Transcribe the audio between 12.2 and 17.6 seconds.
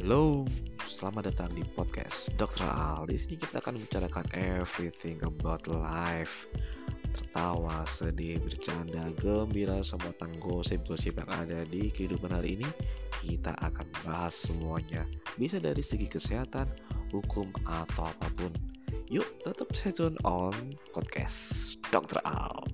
hari ini kita akan bahas semuanya. Bisa dari segi kesehatan, hukum,